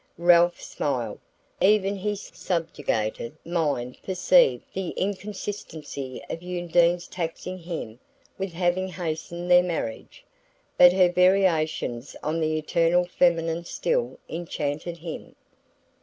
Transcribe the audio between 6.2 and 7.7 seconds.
of Undine's taxing